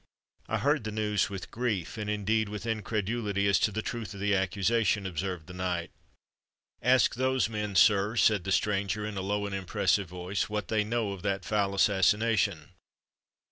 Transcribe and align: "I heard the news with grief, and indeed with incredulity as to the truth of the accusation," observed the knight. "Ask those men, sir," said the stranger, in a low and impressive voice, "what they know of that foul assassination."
"I 0.47 0.57
heard 0.57 0.83
the 0.83 0.91
news 0.91 1.29
with 1.29 1.51
grief, 1.51 1.95
and 1.95 2.09
indeed 2.09 2.49
with 2.49 2.65
incredulity 2.65 3.47
as 3.47 3.59
to 3.59 3.71
the 3.71 3.83
truth 3.83 4.15
of 4.15 4.19
the 4.19 4.33
accusation," 4.35 5.05
observed 5.05 5.45
the 5.45 5.53
knight. 5.53 5.91
"Ask 6.81 7.13
those 7.13 7.47
men, 7.47 7.75
sir," 7.75 8.15
said 8.15 8.43
the 8.43 8.51
stranger, 8.51 9.05
in 9.05 9.15
a 9.15 9.21
low 9.21 9.45
and 9.45 9.53
impressive 9.53 10.07
voice, 10.07 10.49
"what 10.49 10.69
they 10.69 10.83
know 10.83 11.11
of 11.11 11.21
that 11.21 11.45
foul 11.45 11.75
assassination." 11.75 12.69